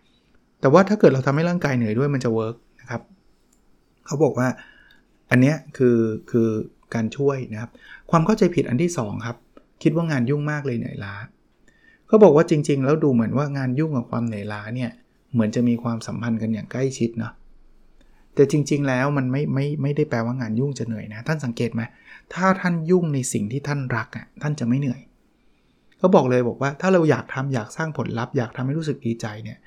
[0.60, 3.02] แต่ว่าถ้าเกิดเราทำให้ร่างกายเหนื่อยด้วยมันจะเวิร์กนะครับ
[4.06, 4.48] เขาบอกว่า
[5.30, 5.98] อันนี้คือ
[6.30, 6.48] คือ
[6.94, 7.70] การช่วยนะครับ
[8.10, 9.36] ความเข้าใจผิดอันที่ 2 ครับ
[9.82, 11.14] คิดว่างานยุ่งมากเลยเหนื่อยล้า
[12.06, 14.90] เขาบอกว่าจริง ๆ แล้วดูเหมือนว่างานยุ่งกับความเหนื่อยล้าเนี่ย
[15.32, 17.32] เหมือนจะมีความสัมพันธ์กันอย่างใกล้ชิดเนาะ
[18.34, 21.82] แต่จริง ๆ แล้วมันไม่ไม่ไม่ได้แปลว่างานยุ่งจะเหนื่อยนะ ท่านสังเกตไหม
[22.34, 25.00] ถ้าท่านยุ่งในสิ่งที่ท่านรักอะท่านจะไม่เหนื่อย
[26.00, 29.58] ก็บอกเลยบอกว่าถ้าเราอยากทำอยากสร้างผลลัพธ์อยากทำให้รู้สึกดีใจเนี่ย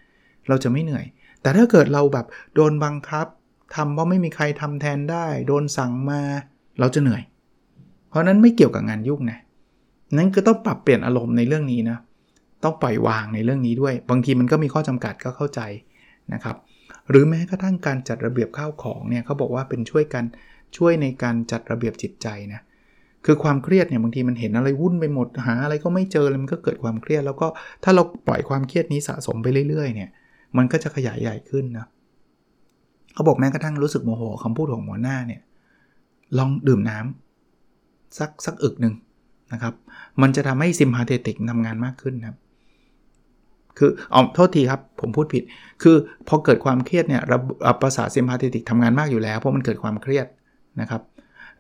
[0.48, 1.06] เราจะไม่เหนื่อย
[1.42, 2.26] แต่ถ้าเกิดเราแบบ
[2.56, 3.28] โดนบังคับ
[3.76, 6.22] ทำเพราะไม่มีใครทำแทนได้ โดนสั่งมา
[6.80, 7.24] เราจะเหนื่อย
[8.10, 9.40] เพราะนั้นไม่เกี่ยวกับงานยุ่งนะ
[10.18, 11.98] นั้นก็ต้องปรับเปลี่ยนอารมณ์ในเรื่องนี้นะ
[12.64, 15.62] ต้องปล่อยวางในเรื่องนี้ด้วย บางทีมันก็มีข้อจำกัดก็เข้าใจ
[16.34, 16.56] นะครับ
[17.10, 20.24] หรือแม้กระทั่งการจัดระเบียบข้าวของเนี่ยเขาบอกว่าเป็นช่วยกัน
[20.78, 22.62] ช่วยในการจัดระเบียบจิตใจนะ
[23.26, 27.48] คือความเครียดเนี่ยบางทีมันเห็นอะไรวุ่นไปหมดหาอะไรก็ไม่เจอเลยมันก็เกิดความเครียด แล้วก็
[27.84, 30.10] ถ้าเราปล่อยความเครียดนี้สะสมไปเรื่อยๆเนี่ย
[30.58, 31.88] มันก็จะขยายใหญ่ขึ้นนะ
[33.14, 35.42] เขาบอกแม้กระทั่งรู้สึกโมโหคำพูดของหมอหน้าเนี่ย
[36.38, 38.94] ลองดื่มน้ำสักสักอึกหนึ่ง
[39.54, 39.74] นะครับ
[40.22, 42.38] มันจะทำให้ซิมพาเทติกทำงานมากขึ้นนะครับ
[43.78, 45.44] คือเอาโทษทีครับ ผมพูดผิด
[45.84, 45.96] คือ
[46.28, 47.40] พอเกิดความเครียดเนี่ยระ
[47.82, 50.26] ประสาทซิมพาเทติกทำงานมากอยู่แล้ว เพราะมันเกิดความเครียด
[50.82, 51.02] นะครับ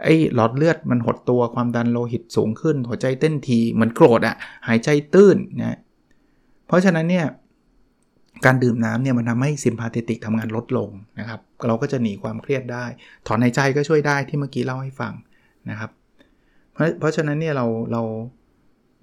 [0.03, 4.35] ไอ้หลอดเลือดมันหดตัวความดันโลหิตสูงขึ้น หัวใจเต้นทีเหมือนโกรธอะ่ะ
[4.67, 5.77] หายใจตื้นนะ
[6.67, 7.25] เพราะฉะนั้นเนี่ย
[8.45, 12.85] การดื่มน้ำเนี่ยมันทำให้ซิมพาเทติกทำงานลดลงนะครับ เราก็จะหนีความเครียดได้
[13.27, 15.13] ถอนหายใจก็ช่วยได้ที่เมื่อกี้เล่าให้ฟัง
[15.69, 15.91] นะครับ
[16.73, 18.01] เพราะเพราะฉะนั้นเนี่ยเราเรา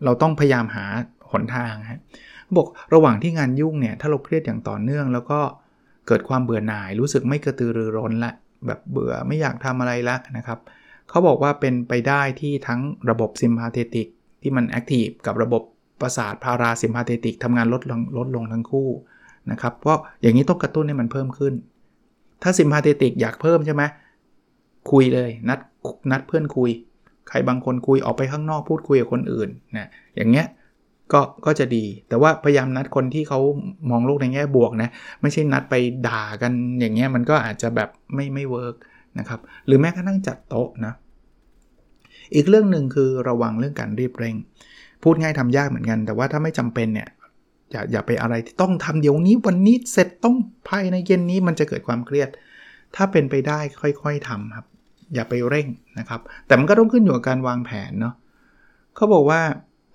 [0.04, 0.86] เราต้องพยายามหา
[1.32, 2.00] หนทางฮะ
[2.56, 5.40] บอกระหว่างที่งานยุ่งเนี่ยถ้าเราเครียดอย่างต่อเนื่อง แล้วก็
[6.06, 8.32] เกิดความเบื่อหน่ายรู้สึกไม่กระตือรือร้นละ
[8.66, 10.58] แบบเบื่อไม่อยากทำอะไรละนะครับ
[11.08, 14.08] เขาบอกว่าเป็นไปได้ที่ทั้งระบบ sympathetic
[14.42, 15.62] ที่มัน active กับระบบ
[16.00, 18.88] ประสาท parasympathetic ทำงานลดลงลดลงทั้งคู่
[19.50, 21.54] นะครับเพราะอย่างนี้ต้องกระตุ้นให้มันเพิ่มขึ้น
[22.42, 23.82] ถ้า sympathetic อยากเพิ่มใช่ไหม
[24.90, 25.58] คุยเลยนัด
[26.10, 26.70] นัดเพื่อนคุย
[27.28, 30.46] ใครบางคนคุยออกไปข้างนอกพูดคุยกับคนอื่นนะอย่างเงี้ย
[31.12, 33.40] ก็ก็จะดี แต่ว่าพยายามนัดคนที่เขา
[33.90, 34.90] มองโลกในแง่บวกนะ
[35.22, 35.74] ไม่ใช่นัดไป
[36.08, 38.74] ด่ากันอย่างเงี้ยมันก็อาจจะแบบไม่ไม่เวิร์ก
[39.18, 40.92] นะครับ หรือแม้กระทั่งจัดโต๊ะนะ
[42.34, 44.36] อีกเรื่องหนึ่งคือระวังเรื่องการรีบเร่ง
[45.02, 47.08] พูดง่ายทำยากเหมือนกัน แต่ว่าถ้าไม่จำเป็นเนี่ย
[47.70, 50.36] อย่าอย่าไปอะไรที่ต้องทำเดี๋ยวนี้วันนี้เสร็จต้อง
[50.68, 52.28] ภายในเย็นนี้มันจะเกิดความเครียด
[52.96, 54.66] ถ้าเป็นไปได้ค่อยๆทำครับ
[55.14, 55.66] อย่าไปเร่ง
[55.98, 58.14] นะครับ แต่มันก็ต้องขึ้นอยู่กับการวางแผนเนาะ
[58.96, 59.40] เขาบอกว่า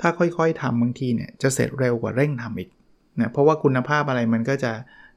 [0.02, 2.70] ถ้าค่อยๆทำบางทีเนี่ยจะเสร็จเร็วกว่าเร่งทำอีก
[3.20, 4.72] นะเพราะว่าคุณภาพอะไรมันก็จะ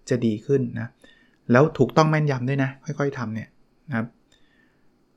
[0.09, 0.89] จะดีขึ้นนะ
[1.53, 3.49] แล้วถูกต้องแม่นยำด้วยนะ ค่อยๆทำเนี่ย
[3.89, 4.07] นะครับ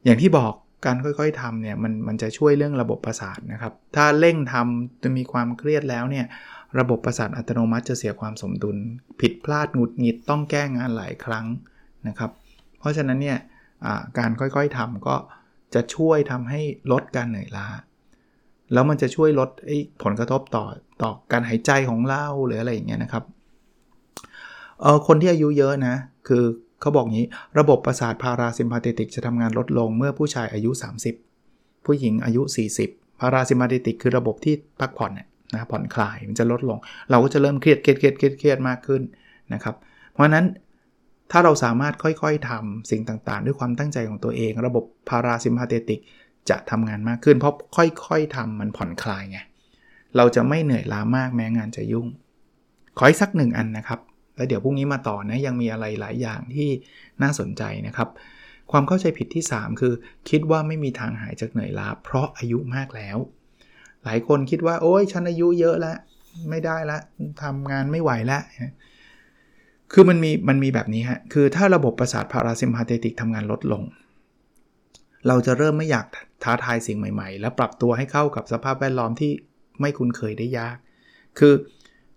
[0.06, 0.54] อย่างที่บอก
[0.86, 6.26] การค่อยๆทำเนี่ยมันมันจะช่วยเรื่องระบบประสาทนะครับ ถ้าเร่งทำจะมีความเครียดแล้วเนี่ย
[6.80, 8.78] ระบบประสาทอัตโนมัติจะเสียความสมดุล
[9.22, 11.46] ผิดพลาดหงุดหงิดต้องแก้งานหลายครั้ง
[12.08, 12.32] นะครับ
[12.80, 13.38] เพราะฉะนั้นเนี่ย
[14.18, 15.16] การค่อยๆทำก็
[15.74, 17.68] จะช่วยทำให้ลดการเหนื่อยล้า
[18.74, 19.50] แล้วมันจะช่วยลด
[20.04, 20.66] ผลกระทบต่อ
[21.02, 23.24] ต่อการหายใจของเราหรืออะไรอย่างเงี้ยนะครับ
[24.82, 25.96] เออคนที่อายุเยอะนะ
[26.28, 26.44] คือ
[26.82, 27.28] เขาบอกงี้
[27.60, 30.72] ระบบประสาทพาราซิมพาเทติกจะทำงานลดลงเมื่อผู้ชายอายุ
[31.30, 32.42] 30 ผู้หญิงอายุ
[32.82, 35.12] 40 พาราซิมพาเทติกคือระบบที่พักผ่อน
[35.54, 36.78] นะผ่อนคลายมันจะลดลง
[37.12, 39.02] เราก็จะเริ่มเครียดเครียดเครียดเครียดมากขึ้น
[39.54, 39.76] นะครับ
[40.12, 40.46] เพราะนั้น
[41.32, 46.00] ถ้าเราสามารถค่อยๆทำสิ่งต่างๆ ด้วยความตั้งใจของตัวเอง ระบบพาราซิมพาเทติก
[46.50, 49.40] จะทำงานมากขึ้น เพราะค่อยๆทำมันผ่อนคลายไง
[50.18, 52.08] เราจะไม่เหนื่อยล้ามากแม้งานจะยุ่ง
[52.98, 54.00] ขออีกสักหนึ่งอันนะครับ
[54.36, 56.70] แล้วเดี๋ยวพรุ่งนี้มาต่อนะยังมีอะไรหลายอย่างที่
[57.22, 58.10] น่าสนใจนะครับ
[58.72, 59.94] ความเข้าใจผิดที่ 3 คือ
[60.30, 63.18] คิดว่าไม่มีทางหายจากเหนื่อยล้า เพราะอายุมากแล้ว
[64.04, 65.98] หลายคนคิดว่า โอ้ยฉันอายุเยอะแล้ว
[66.50, 66.98] ไม่ได้ละ
[67.44, 68.44] ทำงานไม่ไหวแล้ว
[69.94, 73.84] คือมันมีมันมีแบบนี้ฮะ คือถ้าระบบประสาทพาราซิมพาเทติกทำงานลดลง
[75.28, 76.06] เราจะเริ่มไม่อยาก
[76.44, 79.32] ท้าทายสิ่งใหม่ ๆ และปรับตัวให้เข้ากับสภาพแวดล้อมที่
[79.82, 80.78] ไม่คุ้นเคยได้ยาก
[81.40, 81.54] คือ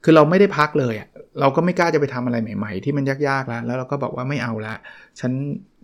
[0.04, 1.08] คือเราไม่ได้พักเลยอะ่ะ
[1.40, 4.74] เราก็ไม่กล้าจะไปทำอะไรใหม่ ๆ ที่มันยากๆแล้วแล้วเราก็บอกว่าไม่เอาละ
[5.20, 5.32] ฉัน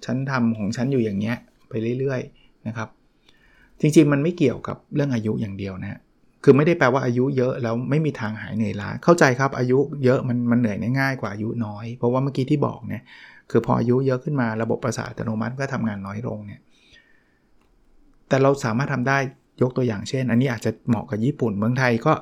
[0.04, 1.36] ฉันทำของฉันอยู่อย่างเงี้ย
[1.68, 2.88] ไปเรื่อยๆนะครับ
[3.80, 6.00] จริงๆมันไม่เกี่ยวกับเรื่องอายุอย่างเดียวนะ
[6.44, 13.02] คือไม่ได้แปลว่าอายุเยอะแล้วไม่มีทางหายเหนื่อยล้าเข้าใจครับอายุเยอะมันมันเหนื่อยง่ายกว่าอายุน้อย เพราะว่าเมื่อกี้ที่บอกเนี่ย
[13.50, 16.60] คือพออายุเยอะขึ้นมาระบบประสาทอัตโนมัติก็ทำงานน้อยลงเนี่ย
[18.32, 19.18] แต่เราสามารถทำได้
[19.62, 22.12] ยกตัวอย่างเช่น อันนี้อาจจะเหมาะกับญี่ปุ่นเมืองไทยก็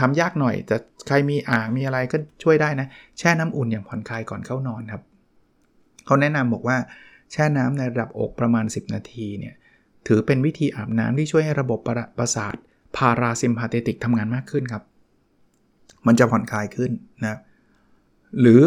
[0.00, 0.76] ทำยากหน่อย แต่
[1.06, 5.02] ใครมีอ่างมีอะไรก็ช่วยได้นะ แช่น้ำอุ่นอย่างผ่อนคลายก่อนเข้านอนครับ
[6.06, 6.76] เขาแนะนำบอกว่า
[7.32, 9.54] แช่น้ำในระดับอกประมาณ 10 นาทีเนี่ย
[10.06, 12.54] ถือเป็นวิธีอาบน้ำที่ช่วยให้ระบบประประสาท
[12.96, 14.82] พาราซิมพาเทติกทำงานมากขึ้นครับ
[16.06, 16.90] มันจะผ่อนคลายขึ้น
[17.22, 17.38] นะ
[18.40, 18.62] หรือ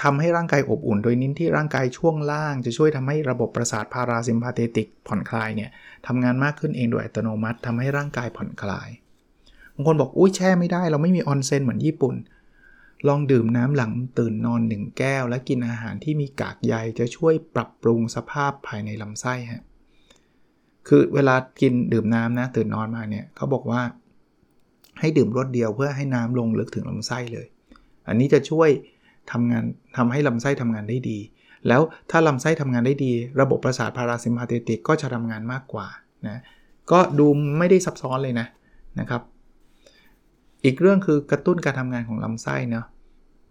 [0.00, 5.70] ทำให้ร่างกายอบอุ่น โดยนิ้นที่ร่างกายช่วงล่าง จะช่วยทำให้ระบบประสาทพาราซิมพาเทติกผ่อนคลายเนี่ย
[6.06, 8.88] ทำงานมากขึ้นเองโดยอัตโนมัติทำให้ร่างกายผ่อนคลาย
[9.74, 12.14] บางคนบอกอุ้ยแช่ไม่ได้ เราไม่มีออนเซนเหมือนญี่ปุ่น
[13.08, 19.62] ลองดื่มน้ำหลังตื่นนอนหนึ่งแก้ว และกินอาหารที่มีกากใยจะช่วยปรับปรุงสภาพภายในลำไส้ฮะ
[20.88, 23.82] คือเวลากินดื่มน้ำนะตื่นนอนมาเนี่ยเขาบอกว่า
[25.00, 27.46] ให้ดื่มรดเดียวเพื่อให้น้ำลงลึกถึงลำไส้เลย
[28.08, 28.68] อันนี้จะช่วย
[29.30, 29.64] ทำงาน
[29.96, 31.18] ทำให้ลำไส้ทำงานได้ดี
[31.68, 35.86] แล้วถ้าลำไส้ทำงานได้ดี ระบบประสาทพาราซิมพาเทติกก็จะทำงานมากกว่า
[36.26, 36.40] นะ
[36.92, 37.26] ก็ดู
[37.58, 38.46] ไม่ได้ซับซ้อนเลยนะ
[39.00, 39.22] นะครับ
[40.64, 42.86] อีกเรื่องคือกระตุ้นการทำงานของลำไส้เนาะ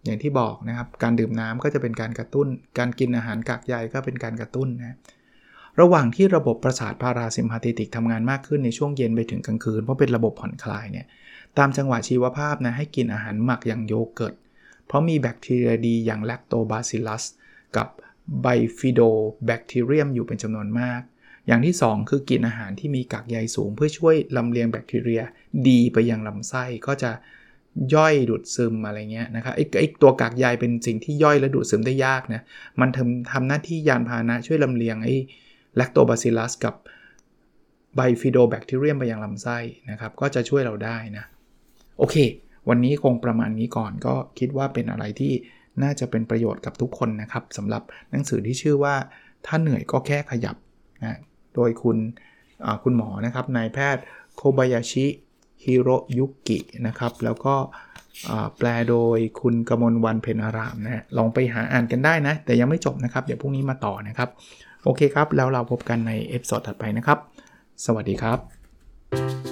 [0.04, 2.46] อย่างที่บอกนะครับ การดื่มน้ำก็จะเป็นการกระตุ้น
[2.78, 4.96] การกินอาหารกากใยก็เป็นการกระตุ้นนะ
[5.80, 11.06] ระหว่างที่ระบบประสาทพาราซิมพาเทติกทำงานมากขึ้นในช่วงเย็นไปถึงกลางคืน เพราะเป็นระบบผ่อนคลายเนี่ย
[11.58, 14.34] ตามจังหวะชีวภาพนะให้กินอาหารหมักอย่างโยเกิร์ต
[14.86, 17.24] เพราะมีแบคทีเรียดีอย่างแลคโตบาซิลัส
[17.76, 17.88] กับ
[18.42, 18.46] ไบ
[18.78, 19.00] ฟิโด
[19.46, 21.00] แบคทีเรียมอยู่เป็นจำนวนมาก
[21.46, 25.22] อย่างที่ 2 คือกินอาหารที่มีกากใยสูง เพื่อช่วยลำเลียงแบคทีเรีย
[25.68, 27.10] ดีไปยังลำไส้ก็จะ
[27.94, 32.42] ย่อยดูดซึมอะไรเงี้ยนะครับไอ้ไอตัวกากใยเป็นสิ่งที่ย่อยและดูดซึมได้ยากนะ
[32.80, 35.14] มันทำทำหน้าที่ยานพาหนะช่วยลำเลียงไอ้
[35.76, 36.74] แลคโตบาซิลัสกับ
[37.96, 39.58] ไบฟิโดแบคทีเรียมไปยังลำไส้
[39.90, 41.24] นะครับก็จะช่วยเราได้นะ
[41.98, 42.16] โอเค
[42.68, 45.32] วันนี้คงประมาณนี้ก่อนก็คิดว่าเป็นอะไรที่
[45.82, 48.94] น่าจะเป็นประโยชน์กับทุกคนนะครับสำหรับหนังสือที่ชื่อว่า
[49.46, 50.56] ถ้าเหนื่อยก็แค่ขยับ
[51.04, 51.18] นะ
[51.54, 51.98] โดยคุณ
[52.82, 54.02] คุณหมอนะครับนายแพทย์
[54.36, 55.06] โคบายาชิ
[55.64, 57.54] ฮิโรยุกินะครับ แล้วก็
[58.56, 64.28] แปลโดยคุณกมลวรรณ เพ็ญอร่ามนะลองไปหาอ่านกันได้นะ แต่ยังไม่จบนะครับ เดี๋ยวพรุ่งนี้มาต่อนะครับ
[64.84, 67.18] โอเคครับ แล้วเราพบกันใน episode ถัดไปนะครับ
[67.84, 69.51] สวัสดีครับ